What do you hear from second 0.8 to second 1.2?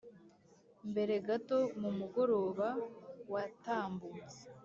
mbere